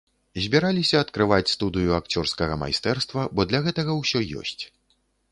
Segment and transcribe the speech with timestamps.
[0.43, 4.57] Збіраліся адкрываць студыю акцёрскага майстэрства, бо для гэтага ўсё ёсць.